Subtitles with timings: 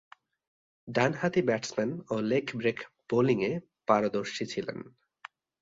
[0.87, 3.51] ডানহাতি ব্যাটসম্যান ও leg break বোলিংয়ে
[3.87, 4.77] পারদর্শী ছিলেন।